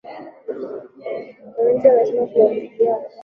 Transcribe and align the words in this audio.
wananchi 1.57 1.87
wameshasema 1.87 2.25
tunampigia 2.33 2.89
watara 2.93 3.13